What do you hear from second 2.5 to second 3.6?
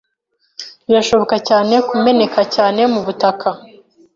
cyane mubutaka